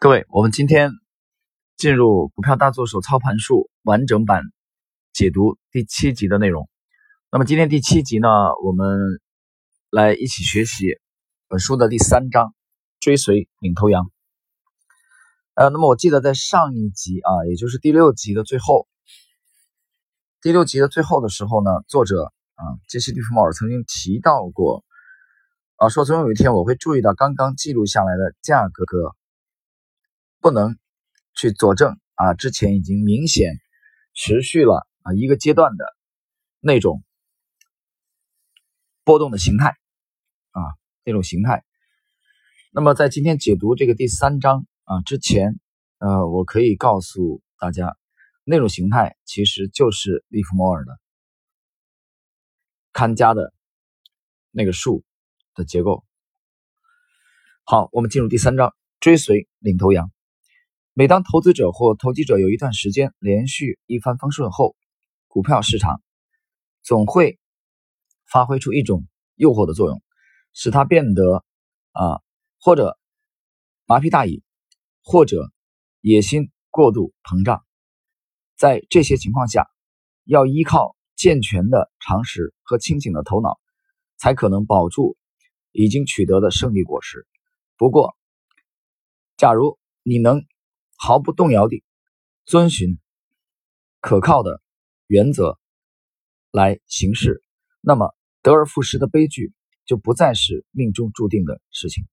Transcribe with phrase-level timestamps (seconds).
[0.00, 0.92] 各位，我们今天
[1.76, 4.44] 进入股票大作手操盘术完整版
[5.12, 6.68] 解读第七集的内容。
[7.32, 8.28] 那么今天第七集呢，
[8.64, 8.96] 我们
[9.90, 10.86] 来一起学习
[11.48, 12.54] 本书的第三章
[13.00, 14.08] “追随领头羊”。
[15.54, 18.86] 呃，那么我记得在上一集啊，也就是第六集的最后，
[20.40, 24.84] 第六集的最后的时候呢，作者啊杰西·利弗莫尔曾经提到过
[25.74, 29.16] 啊，说总有一天我会注意到刚刚记录下来的价格。
[30.40, 30.78] 不能
[31.34, 33.58] 去佐证啊，之前已经明显
[34.14, 35.84] 持续了啊一个阶段的
[36.60, 37.02] 那种
[39.04, 39.76] 波动的形态
[40.50, 40.62] 啊
[41.04, 41.64] 那种形态。
[42.70, 45.58] 那么在今天解读这个第三章啊之前，
[45.98, 47.96] 呃，我可以告诉大家，
[48.44, 50.98] 那种形态其实就是利弗莫尔的
[52.92, 53.52] 看家的
[54.50, 55.04] 那个树
[55.54, 56.04] 的结构。
[57.64, 60.10] 好，我们进入第三章，追随领头羊。
[60.98, 64.74] 每当投资者或投机者有一段时间连续一帆风顺后，
[65.28, 66.02] 股票市场
[66.82, 67.38] 总会
[68.26, 69.06] 发挥出一种
[69.36, 70.02] 诱惑的作用，
[70.52, 71.44] 使他变得
[71.92, 72.18] 啊，
[72.58, 72.98] 或者
[73.86, 74.42] 麻痹大意，
[75.00, 75.52] 或者
[76.00, 77.64] 野心过度膨胀。
[78.56, 79.70] 在这些情况下，
[80.24, 83.60] 要依靠健全的常识和清醒的头脑，
[84.16, 85.16] 才可能保住
[85.70, 87.24] 已经取得的胜利果实。
[87.76, 88.16] 不过，
[89.36, 90.44] 假如你能。
[91.00, 91.84] 毫不动摇地
[92.44, 92.98] 遵循
[94.00, 94.60] 可靠的
[95.06, 95.58] 原则
[96.50, 97.42] 来行事，
[97.80, 99.52] 那么得而复失的悲剧
[99.86, 102.04] 就不再是命中注定的事情。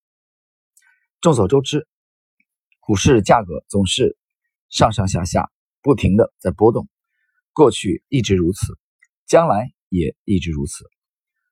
[1.19, 1.87] 众所周知，
[2.79, 4.15] 股市价格总是
[4.69, 6.87] 上上下下不停的在波动，
[7.53, 8.77] 过去一直如此，
[9.25, 10.85] 将来也一直如此。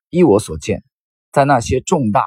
[0.08, 0.84] 依我所见，
[1.32, 2.26] 在那些重大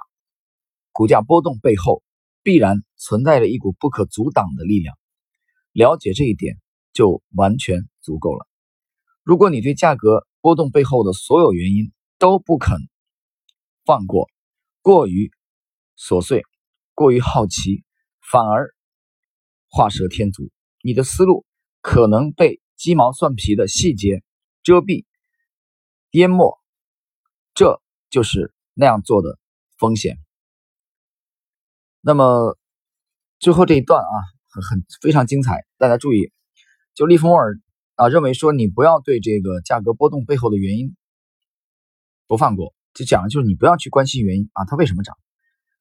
[0.92, 2.04] 股价波动背后，
[2.48, 4.98] 必然存在着一股不可阻挡的力量，
[5.74, 6.58] 了解这一点
[6.94, 8.48] 就完全足够了。
[9.22, 12.78] 如果你对价格波动背后的所有原因都不肯
[13.84, 14.30] 放过，
[14.82, 15.30] 过于
[15.98, 16.46] 琐碎，
[16.94, 17.84] 过于好奇，
[18.22, 18.74] 反而
[19.68, 20.50] 画蛇添足，
[20.82, 21.46] 你的思路
[21.82, 24.24] 可能被鸡毛蒜皮的细节
[24.64, 25.04] 遮蔽、
[26.12, 26.58] 淹没，
[27.54, 29.38] 这就是那样做的
[29.78, 30.18] 风险。
[32.08, 32.58] 那么
[33.38, 34.16] 最后这一段啊，
[34.48, 36.32] 很很非常精彩，大家注意，
[36.94, 37.60] 就利弗莫尔
[37.96, 40.96] 啊认为说，你不要对这个价格波动背后的原因
[42.26, 45.18] 不放过，就讲的就是你不要去关心原因啊，它为什么涨？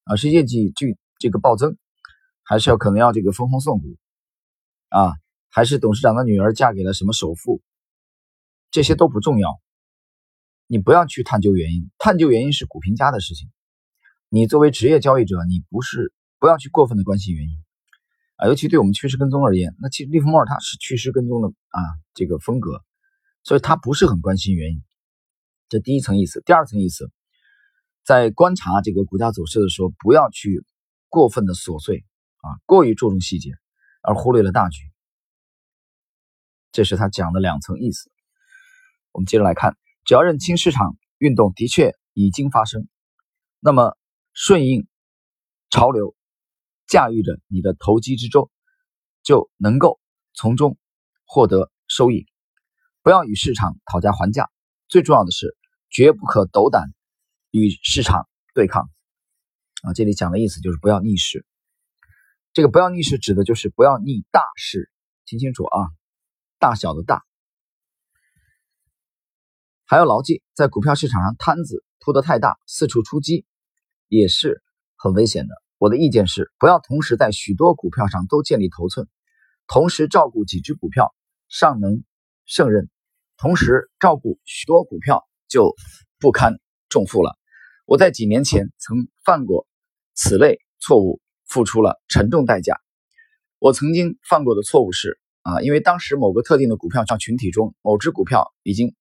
[0.03, 1.77] 啊，是业绩巨这个暴增，
[2.43, 3.97] 还是要可能要这个分红送股
[4.89, 5.13] 啊，
[5.49, 7.63] 还是董事长的女儿嫁给了什么首富，
[8.73, 9.61] 这些都不重要，
[10.67, 13.49] 你不要去探究原因，探究原因是股评家的事情，
[14.29, 16.13] 你作为职业交易者，你不是。
[16.39, 17.65] 不要去过分的关心原因
[18.37, 21.81] 啊，尤其对我们趋势跟踪而言，那其实利弗莫尔他是趋势跟踪的啊
[22.13, 22.85] 这个风格，
[23.43, 24.83] 所以他不是很关心原因。
[25.69, 27.11] 这第一层意思，第二层意思，
[28.05, 30.65] 在观察这个股价走势的时候，不要去
[31.09, 32.05] 过分的琐碎
[32.43, 33.53] 啊，过于注重细节，
[34.03, 34.83] 而忽略了大局。
[36.71, 38.11] 这是他讲的两层意思。
[39.13, 42.87] 我们接着来看，只要认清市场运动的确已经发生，
[43.61, 43.97] 那么
[44.35, 44.87] 顺应
[45.71, 46.15] 潮流。
[46.87, 48.51] 驾驭着你的投机之舟，
[49.23, 50.01] 就能够
[50.35, 50.79] 从中
[51.25, 52.27] 获得收益。
[53.03, 54.51] 不要与市场讨价还价，
[54.89, 55.57] 最重要的是
[55.91, 56.91] 绝不可斗胆
[57.51, 58.91] 与市场对抗。
[59.83, 61.45] 啊，这里讲的意思就是不要逆势。
[62.53, 64.91] 这个不要逆势指的就是不要逆大势，
[65.25, 65.89] 听清楚啊，
[66.59, 67.25] 大小的大。
[69.85, 73.45] 还要牢记，在股票市场上摊子铺得太大，四处出击
[74.09, 74.63] 也是
[74.97, 75.55] 很危险的。
[75.79, 79.07] 我的意见是，不要同时在许多股票上都建立头寸，
[79.67, 81.15] 同时照顾几只股票
[81.49, 82.03] 尚能
[82.47, 82.89] 胜任，
[83.37, 85.75] 同时照顾许多股票就
[86.19, 86.55] 不堪
[86.89, 87.37] 重负了。
[87.85, 89.67] 我在几年前曾犯过
[90.15, 92.81] 此类错误，付出了沉重代价。
[93.59, 98.95] 我曾经犯过的错误是啊，因为当时某个特定的股票上群体中某只股票已经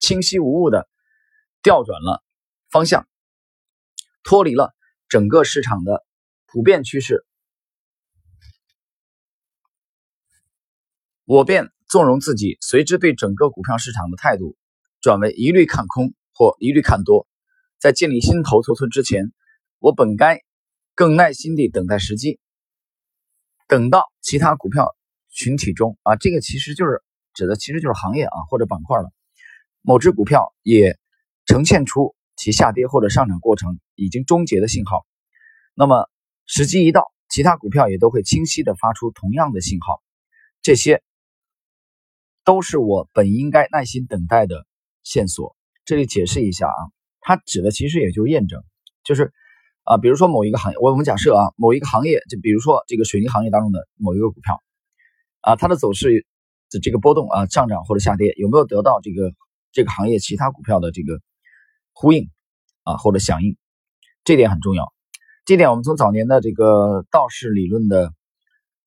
[0.00, 0.88] 清晰无误的
[1.62, 2.24] 调转了
[2.72, 3.06] 方向，
[4.24, 4.74] 脱离了
[5.08, 6.07] 整个市场的。
[6.50, 7.26] 普遍趋势，
[11.26, 14.56] 我便纵容自己随之对整个股票市场的态度
[15.02, 17.28] 转为一律看空或一律看多。
[17.78, 19.30] 在建立新头头寸之前，
[19.78, 20.40] 我本该
[20.94, 22.40] 更耐心地等待时机，
[23.66, 24.96] 等到其他股票
[25.28, 27.02] 群体中啊，这个其实就是
[27.34, 29.12] 指的其实就是行业啊或者板块了，
[29.82, 30.98] 某只股票也
[31.44, 35.04] 呈现出其下跌或者上涨过程已经终结的信号，
[35.74, 36.08] 那么。
[36.50, 40.02] 时机一到，其他股票也都会清晰的发出同样的信号，
[40.62, 41.02] 这些
[42.42, 44.66] 都是我本应该耐心等待的
[45.02, 45.54] 线索。
[45.84, 46.80] 这里解释一下啊，
[47.20, 48.64] 它指的其实也就是验证，
[49.04, 49.30] 就是
[49.84, 54.62] 啊，比如说某一个行业，我们假设啊，某一个行业，就比如说这个水泥行业当中的某一个股票，
[55.42, 56.26] 啊，它的走势
[56.70, 59.34] 的这个波动啊，上涨或者下跌，有没有得到这个
[59.70, 61.20] 这个行业其他股票的这个
[61.92, 62.30] 呼应
[62.84, 63.58] 啊或者响应，
[64.24, 64.94] 这点很重要。
[65.48, 68.12] 这点我们从早年的这个道氏理论的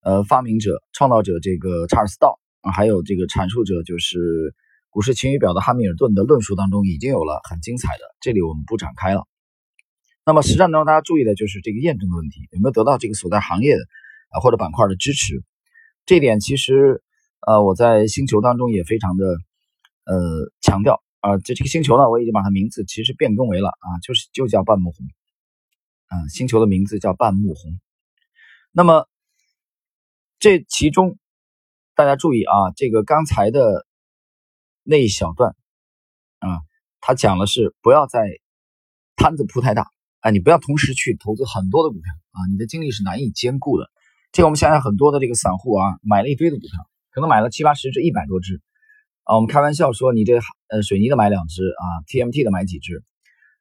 [0.03, 2.39] 呃发明者、创造者这个查尔斯道，
[2.71, 4.53] 还有这个阐述者就是
[4.91, 9.25] 股市晴雨表的汉密尔顿的论述当中已经有了很精彩的，这里我们不展开了。
[10.23, 13.81] 那么实战当中大家注意的就是这个验证的问题，有没有得到这个所在行业的
[14.29, 15.41] 啊或者板块的支持？
[16.05, 17.01] 这点其实
[17.47, 19.25] 呃我在星球当中也非常的
[20.05, 25.07] 呃强调啊，这这个星球呢我已经把它名字其实变更为了啊，就是就叫半亩红。
[26.11, 27.79] 啊，星球的名字叫半木红。
[28.73, 29.07] 那么
[30.39, 31.17] 这其中，
[31.95, 33.87] 大家注意啊，这个刚才的
[34.83, 35.55] 那一小段
[36.39, 36.59] 啊，
[36.99, 38.27] 他讲的是不要在
[39.15, 39.87] 摊子铺太大
[40.19, 43.89] 啊，你不要同时去投资很多的股票啊，你的精力是难以兼顾的。
[44.33, 46.71] 这个我们想想，很多的这个散户啊，买了一堆的股票，
[47.11, 48.61] 可能买了七八十只、一百多只
[49.23, 49.35] 啊。
[49.35, 53.01] 我们开玩笑说，你这呃水泥的买两只啊，TMT 的买几只，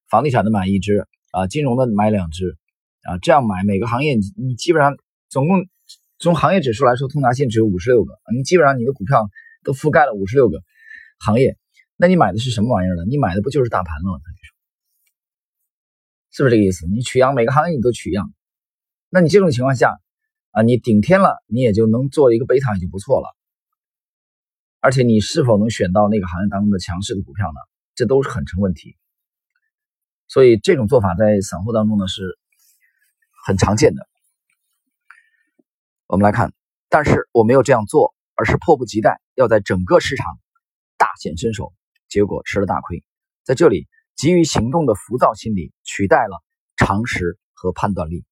[0.09, 1.07] 房地产的买一只。
[1.31, 2.57] 啊，金融的买两只，
[3.03, 4.97] 啊，这样买每个行业你你基本上
[5.29, 5.67] 总共
[6.19, 9.29] 从行业指数来说，通达信只有五十六个，你基本上你的股票
[9.65, 10.61] 都覆盖了五十六个
[11.19, 11.57] 行业，
[11.97, 13.05] 那你买的是什么玩意儿呢？
[13.09, 14.19] 你买的不就是大盘吗？
[16.33, 16.87] 是不是这个意思？
[16.87, 18.33] 你取样每个行业你都取样，
[19.09, 19.99] 那你这种情况下
[20.53, 23.27] 啊，你顶天了，你也就能做一个贝塔也就不错了，
[24.79, 27.61] 而且你是否能选到那个行业当中的强势的股票呢？
[27.95, 28.97] 这都是很成问题。
[30.31, 32.39] 所以这种做法在散户当中呢是
[33.45, 34.07] 很常见的。
[36.07, 36.53] 我们来看，
[36.89, 40.39] 但是我没有这样做，而是迫不及待要在整个市场
[40.97, 41.73] 大显身手，
[42.09, 43.03] 结果吃了大亏。
[43.43, 46.41] 在这里，急于行动的浮躁心理取代了
[46.77, 48.25] 常识和判断力。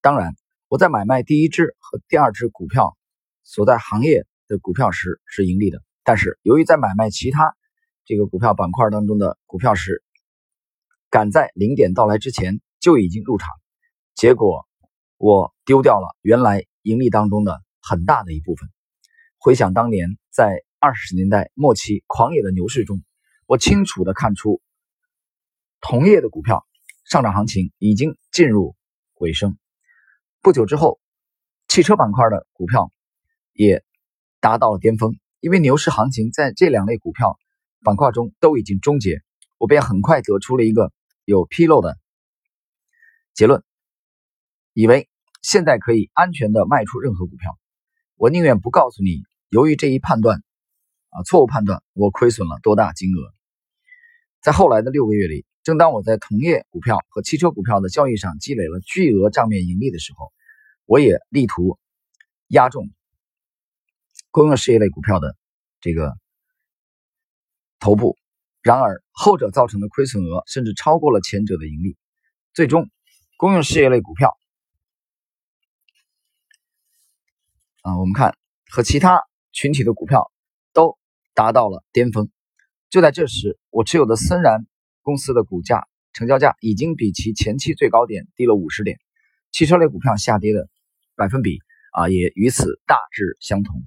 [0.00, 0.34] 当然，
[0.68, 2.96] 我在买卖第一只和第二只股票
[3.42, 7.54] 所在行业的股票时是盈利的，但是由于在买卖其他
[8.06, 10.02] 这个股票板块当中的股票时，
[11.12, 13.50] 赶在零点到来之前就已经入场，
[14.14, 14.66] 结果
[15.18, 18.66] 我丢掉了原来盈利当中的很大的一部分。
[19.36, 23.02] 回想当年在二十年代末期狂野的牛市中，
[23.44, 24.62] 我清楚的看出
[25.82, 26.66] 同业的股票
[27.04, 28.74] 上涨行情已经进入
[29.18, 29.58] 尾声。
[30.40, 30.98] 不久之后，
[31.68, 32.90] 汽车板块的股票
[33.52, 33.84] 也
[34.40, 37.38] 达到了巅峰，因为牛市行情在这两类股票
[37.82, 39.20] 板块中都已经终结，
[39.58, 40.90] 我便很快得出了一个。
[41.24, 41.98] 有纰漏的
[43.32, 43.62] 结论，
[44.72, 45.08] 以为
[45.40, 47.58] 现在可以安全的卖出任何股票。
[48.16, 50.42] 我宁愿不告诉你，由于这一判断
[51.10, 53.32] 啊错误判断，我亏损了多大金额。
[54.40, 60.32] 在后来的六个月里，正当我在同业股票和汽车股票的交易上积累了巨额账面盈利的时候，
[60.84, 61.78] 我也力图
[62.48, 62.90] 压中
[64.30, 65.36] 公用事业类股票的
[65.80, 66.16] 这个
[67.78, 68.18] 头部。
[68.62, 71.96] 然而，后者造成的亏损额甚至超过了前者的盈利。
[72.54, 72.88] 最终，
[73.36, 74.36] 公用事业类股票
[77.82, 78.36] 啊，我们看
[78.70, 79.20] 和其他
[79.50, 80.30] 群体的股票
[80.72, 80.96] 都
[81.34, 82.30] 达到了巅峰。
[82.88, 84.64] 就在这时，我持有的森然
[85.00, 89.00] 公司的股价成交价已经比其前期最高点低了五十点。
[89.50, 90.68] 汽车类股票下跌的
[91.16, 91.58] 百分比
[91.90, 93.82] 啊，也与此大致相同。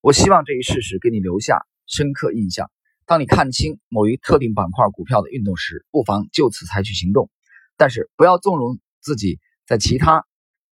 [0.00, 2.70] 我希望这一事实给你留下深刻印象。
[3.06, 7.30] 当你看清某一特定板块股票的运动时，不妨就此采取行动，
[7.76, 10.26] 但是不要纵容自己在其他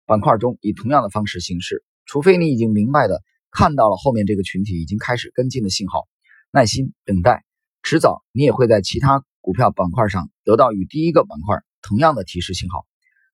[0.06, 6.08] 板块中以同样的方式行事，除非你已经明白的看到了后面这个群体已经开始跟进的信号，
[6.50, 7.44] 耐心等待，
[7.84, 12.84] 迟早你也会在其他股票板块上得到与第一个板块同样的提示信号。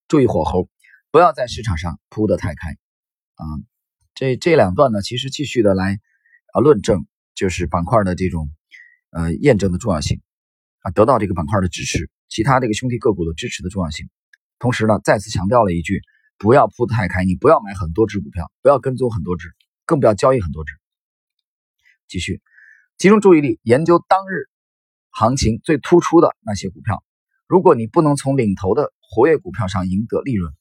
[0.06, 0.68] 注意火候，
[1.10, 2.68] 不要在市场上铺得太开。
[3.36, 3.44] 啊，
[4.14, 5.98] 这这两段呢，其实继续的来
[6.52, 8.50] 啊论证，就是板块的这种。
[9.12, 10.22] 呃，验证的重要性
[10.80, 14.08] 啊，得到这个板块的支持，其他这个兄弟个股的支持的重要性。
[14.58, 16.00] 同时呢，再次强调了一句：
[16.38, 19.52] 不要铺得太开，你不要买很多只股票，不要跟踪很多只，
[19.84, 20.72] 更不要交易很多只。
[22.08, 22.40] 继续
[22.96, 24.48] 集中注意力研究当日
[25.10, 27.04] 行情最突出的那些股票。
[27.46, 30.54] 如果你不能从领头的活跃股票上赢得利润，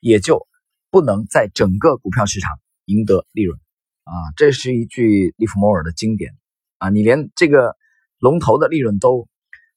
[0.00, 0.46] 也就
[0.90, 2.50] 不能在整个股票市场
[2.84, 3.58] 赢得利润
[4.04, 4.12] 啊！
[4.36, 6.36] 这是一句利弗莫尔的经典
[6.76, 7.74] 啊，你连这个。
[8.18, 9.28] 龙头的利润都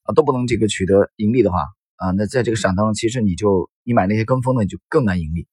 [0.04, 5.48] 啊都不能这个取得盈利的话啊，那在这个市场当中，其实你就你买那些跟风的就更难盈利。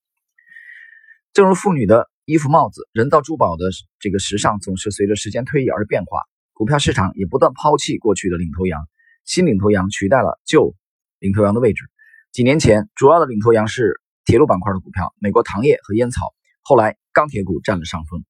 [1.33, 8.89] 正如妇女的衣服、帽子、人造珠宝的这个时尚总是随着时间推移而变化，股票市场也不断抛弃过去的领头羊，
[9.25, 10.75] 新领头羊取代了旧
[11.19, 11.85] 领头羊的位置。
[12.33, 16.33] 几年前，主要的领头羊是铁路板块的股票，美国糖业和烟草。
[16.63, 18.25] 后来，钢铁股占了上风，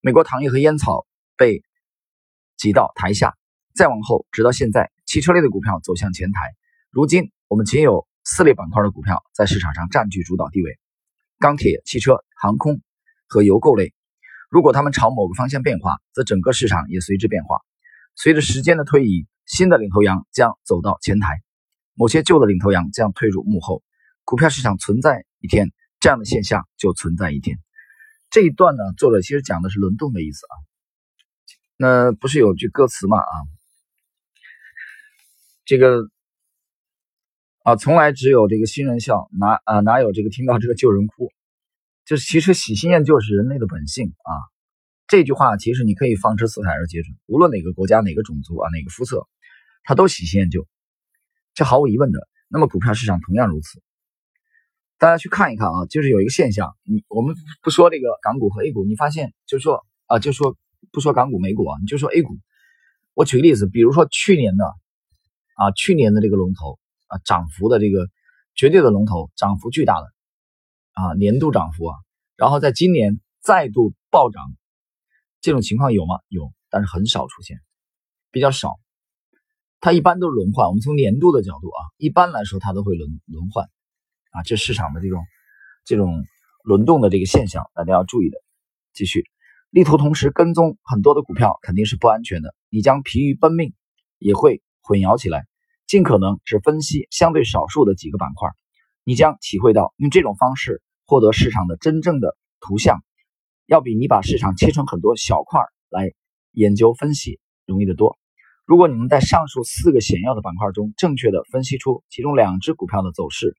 [0.00, 1.62] 美国糖业和烟草被
[2.56, 3.36] 挤到台下。
[3.74, 6.40] 再往后，直到现在，汽车类的股票走向前台。
[6.90, 10.78] 如今，我们仅有四类板块的股票在市场上占据主导地位：
[11.40, 12.80] 钢铁、汽车、航空
[13.26, 13.92] 和油购类。
[14.48, 17.58] 如果它们朝某个方向变化，则整个市场也随之变化。
[18.14, 21.42] 随着时间的推移，新的领头羊将走到前台，
[21.94, 23.82] 某些旧的领头羊将退入幕后。
[24.22, 27.58] 股票市场存在一天，这样的现象就存在一天。
[28.30, 30.54] 这一段呢，作者其实讲的是轮动的意思啊。
[31.76, 33.34] 那不是有句歌词嘛啊？
[35.64, 36.10] 这个
[37.62, 41.32] 啊，从来只有这个新人笑，哪啊哪有这个听到这个旧人哭？
[42.04, 44.32] 就是其实喜新厌旧是人类的本性啊。
[45.06, 49.26] 这句话其实你可以放之四海而皆准，无论哪个国家、哪个种族啊、哪个肤色，
[49.84, 50.68] 他都喜新厌旧，
[51.54, 52.28] 这毫无疑问的。
[52.48, 53.82] 那么股票市场同样如此。
[54.98, 60.58] 大家去看一看啊，就是有一个现象，你我们不说这个港股和 A 股，你发现就说啊，就说
[60.92, 62.36] 不说港股、美股啊，你就说 A 股。
[63.14, 64.64] 我举个例子，比如说去年的。
[65.54, 68.08] 啊，去年的这个龙头啊，涨幅的这个
[68.54, 70.06] 绝对的龙头，涨幅巨大的
[70.92, 71.96] 啊，年度涨幅啊，
[72.36, 74.42] 然后在今年再度暴涨，
[75.40, 76.18] 这种情况有吗？
[76.28, 77.60] 有，但是很少出现，
[78.30, 78.74] 比较少。
[79.80, 80.66] 它一般都是轮换。
[80.66, 83.66] 我们从年度的角度啊，一般来说它都会轮轮换
[84.30, 85.22] 啊，这市场的这种
[85.84, 86.24] 这种
[86.62, 88.38] 轮动的这个现象，大家要注意的。
[88.94, 89.24] 继续，
[89.70, 93.74] 力图同时跟踪很多的股票肯定是不安全的，你将疲于奔命，
[94.18, 94.62] 也会。
[94.86, 95.46] 混淆起来，
[95.86, 98.50] 尽可能只分析相对少数的几个板块，
[99.02, 103.02] 你将体会到用这种方式获得市场的真正的图像，
[103.64, 106.12] 要比你把市场切成很多小块来
[106.52, 108.18] 研究分析容易得多。
[108.66, 113.56] 如果你能在上述四个显要的板块中正确的分析出其中两只股票的走势，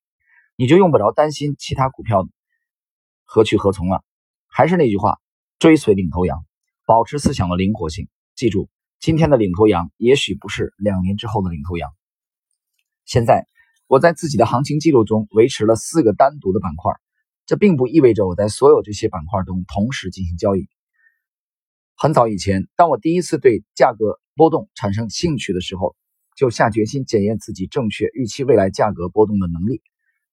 [0.55, 2.27] 你就用不着担心其他股票
[3.24, 4.03] 何去何从了。
[4.48, 5.20] 还是那句话，
[5.58, 6.46] 追随领头羊，
[6.86, 8.70] 保持思想的灵活性，记住。
[9.05, 11.91] 今天的领头羊也许不是两年之后的领头羊。
[13.05, 13.45] 现在
[13.85, 16.91] 我在自己的行情记录中维持了四个单独的板块，
[17.45, 20.67] 这并不意味着我在所有这些板块中同时进行交易。
[21.95, 25.95] 很早以前，当我第一次对价格波动产生兴趣的时候，
[26.35, 29.83] 就下决心检验自己正确预期未来价格波动的能力。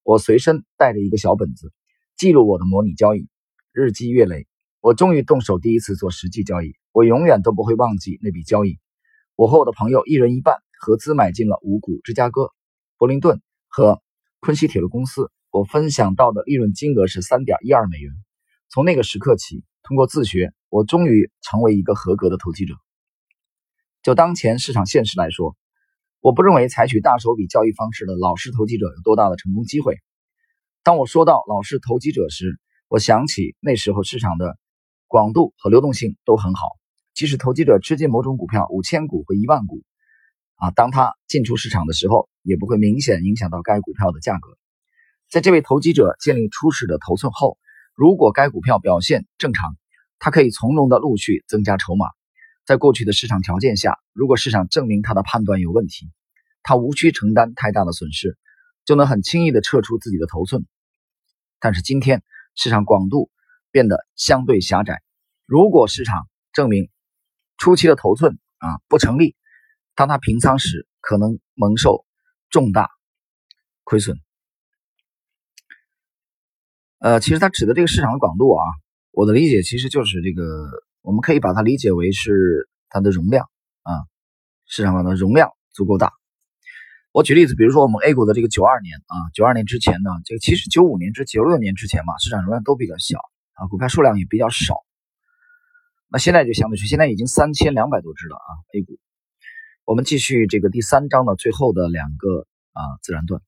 [0.03, 1.75] 我随身带着一个小本子，
[2.17, 3.29] 记录我的模拟交易，
[3.71, 4.47] 日积月累。
[4.81, 8.79] 我终于动手第一次做实际交易，我永远都不会忘记那笔交易。
[9.35, 12.51] 我和我的朋友一人一半合资买进了五股芝加哥、
[12.99, 14.03] 柏林顿和
[14.41, 18.13] 昆西铁路公司，我分享到的利润金额是三点一二美元。
[18.69, 22.75] 从那个时刻起，通过自学，我终于成为一个合格的投机者。
[24.03, 25.57] 就当前市场现实来说，
[26.21, 29.97] 我不认为采取大手笔交易方式的老式投机者有多大的成功机会。
[30.83, 34.59] 当我说到老式投机者时，我想起那时候市场的。
[35.09, 36.69] 广度和流动性都很好，
[37.15, 39.83] 即使投机者吃进某种股票五千股和一万股，
[40.57, 44.57] 啊，当他进出市场的时候，也不会明显影响到该股票的价格。
[45.31, 47.59] 在这位投机者建立初始的头寸后，
[47.95, 49.77] 如果该股票表现正常，
[50.19, 52.07] 他可以从容的陆续增加筹码。
[52.65, 56.11] 在过去的市场条件下，如果市场证明他的判断有问题，
[56.63, 58.37] 他无需承担太大的损失，
[58.85, 60.65] 就能很轻易的撤出自己的头寸。
[61.61, 62.23] 但是今天
[62.55, 63.31] 市场广度。
[63.75, 65.03] 变得相对狭窄。
[65.47, 66.91] 如果市场证明
[67.63, 69.37] 初期的头寸啊不成立，
[69.95, 72.05] 当它平仓时，可能蒙受
[72.51, 72.91] 重大
[73.85, 74.19] 亏损。
[76.99, 78.65] 呃，其实它指的这个市场的广度啊，
[79.13, 80.43] 我的理解其实就是这个，
[81.03, 83.49] 我们可以把它理解为是它的容量
[83.83, 83.95] 啊，
[84.67, 86.13] 市场上的容量足够大。
[87.13, 93.21] 我举例子，比如说我们 A 股的这个九二年啊，九二年之前呢，这个其实九五年至九六年之前嘛，市场容量都比较小。
[93.53, 94.83] 啊，股票数量也比较少，
[96.13, 98.99] 那现在就相对是现在已经三千两百多只了啊，A 股。
[99.87, 103.41] 我们继续这个第三章的最后的两个啊自然段。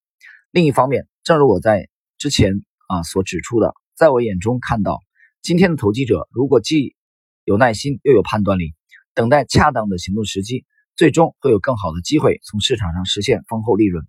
[0.50, 5.02] 另一方面，正如我在之前啊所指出的，在我眼中看到，
[5.42, 6.96] 今天的投机者如果既
[7.44, 8.72] 有耐心又有判断力，
[9.12, 10.64] 等待恰当的行动时机，
[10.96, 14.06] 最终会有更好的机会从市场上实现丰厚利润。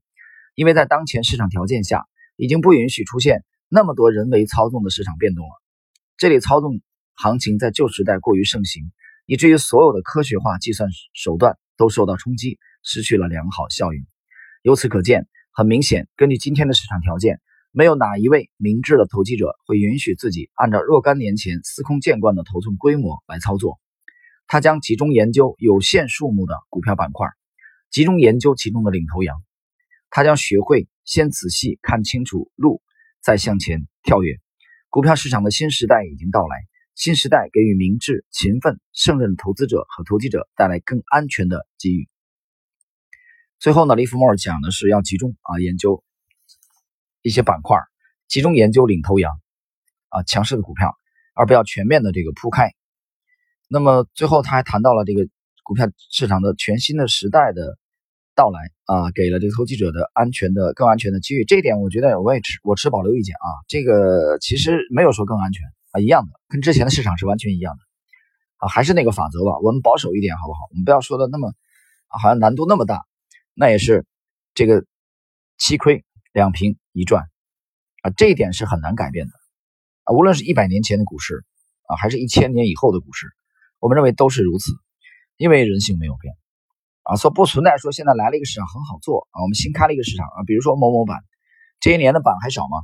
[0.53, 2.05] 因为在当前市场条件下，
[2.37, 5.51] 已经不允许出现那么多人为操纵的市场变动了。
[6.15, 6.79] 这类操纵
[7.15, 8.91] 行情在旧时代过于盛行，
[9.25, 14.05] 以至于所有的科学化计算手段都受到冲击，失去了良好效应。
[14.61, 17.39] 由此可见，很明显，根据今天的市场条件，
[17.71, 23.79] 没有哪一位明智的投机者会允许自己按照若干年前司空见惯的头寸规模来操作。
[24.47, 27.27] 他将集中研究有限数目的股票板块，
[27.89, 29.41] 集中研究其中的领头羊。
[30.09, 32.81] 他将学会先仔细看清楚路，
[33.21, 34.37] 再向前跳跃。
[34.89, 36.55] 股票市场的新时代已经到来，
[36.95, 42.07] 新时代给予明智、勤奋、胜任的投资者和投机者带来更安全的机遇。
[43.59, 46.03] 最后呢，利弗莫尔讲的是要集中啊研究
[47.21, 47.77] 一些板块，
[48.27, 49.39] 集中研究领头羊
[50.09, 50.95] 啊强势的股票，
[51.33, 52.71] 而不要全面的这个铺开。
[53.67, 55.27] 那么最后他还谈到了这个
[55.63, 57.77] 股票市场的全新的时代的
[58.35, 61.43] 到来啊，给了这个投机者的安全的更安全的机遇。
[61.43, 63.47] 这一点我觉得我也持我持保留意见啊。
[63.67, 65.63] 这个其实没有说更安全
[65.99, 67.81] 一样的，跟之前的市场是完全一样的
[68.57, 70.59] 啊，还是那个法则吧，我们保守一点好不好？
[70.71, 71.49] 我们不要说的那么
[72.07, 73.03] 啊，好像难度那么大。
[73.53, 74.05] 那也是
[74.53, 74.85] 这个
[75.57, 77.23] 七亏两平一赚
[78.01, 79.31] 啊，这一点是很难改变的
[80.03, 80.13] 啊。
[80.13, 81.45] 无论是一百年前的股市
[81.87, 83.27] 啊，还是一千年以后的股市，
[83.79, 84.71] 我们认为都是如此，
[85.37, 86.35] 因为人性没有变
[87.03, 91.23] 啊，所以不存在说现在来了一个市场很好做啊，我们新开了一个市场啊，比如说某某板，
[91.79, 92.83] 这些年的板还少吗？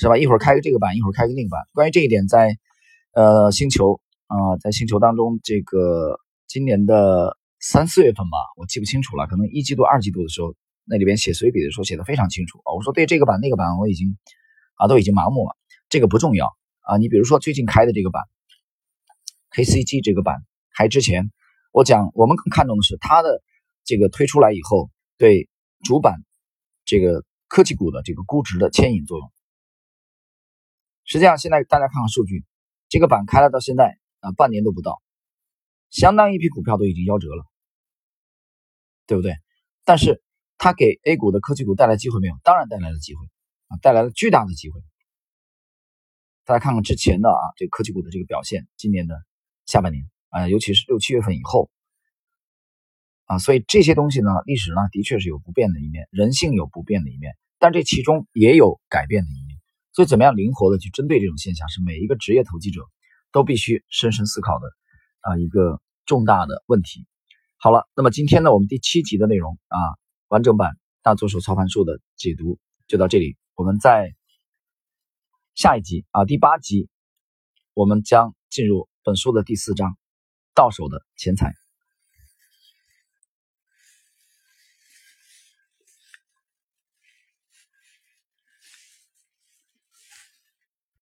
[0.00, 0.16] 是吧？
[0.16, 1.60] 一会儿开个这个版，一会儿开个那个版。
[1.74, 2.56] 关于这一点，在
[3.12, 7.36] 呃星球啊，在星球当中，这个今年的。
[7.62, 9.26] 三四月份吧，我记不清楚了。
[9.26, 10.54] 可能一季度、二季度的时候，
[10.86, 12.72] 那里边写随笔的时候写的非常清楚啊。
[12.74, 14.16] 我说对这个版、那个版，我已经
[14.76, 15.54] 啊都已经麻木了。
[15.90, 16.96] 这个不重要啊。
[16.96, 18.22] 你比如说最近开的这个版
[19.54, 20.42] ，KCG 这个版
[20.74, 21.30] 开之前，
[21.70, 23.42] 我讲我们更看重的是它的
[23.84, 25.46] 这个推出来以后对
[25.84, 26.14] 主板
[26.86, 29.30] 这个科技股的这个估值的牵引作用。
[31.10, 32.46] 实际上现在大家看看数据，
[32.88, 35.02] 这个板开了到现在啊半年都不到，
[35.90, 37.44] 相当一批股票都已经夭折了。
[39.06, 39.34] 对不对？
[39.84, 40.22] 但是
[40.56, 42.36] 它给 A 股的科技股带来机会没有？
[42.44, 43.26] 当然带来了机会
[43.66, 44.80] 啊，带来了巨大的机会。
[46.44, 49.20] 大家看看之前的啊，这科技股的这个表现，今年的
[49.66, 51.72] 下半年啊，尤其是六七月份以后
[53.24, 59.39] 啊，所以这些东西呢，历史呢的确是有不变的一面，人性有不变的一面，但这其中也有改变的一面。
[60.00, 62.80] 所以，怎么样灵活的去针对这种现象，是每一个职业投机者
[63.32, 64.66] 都必须深深思考的
[65.20, 67.06] 啊一个重大的问题。
[67.58, 69.76] 好了，那么今天呢，我们第七集的内容啊，
[70.28, 73.36] 完整版大作手操盘术的解读就到这里。
[73.56, 74.14] 我们在
[75.54, 76.88] 下一集啊，第八集，
[77.74, 79.98] 我们将进入本书的第四章，
[80.54, 81.52] 到手的钱财。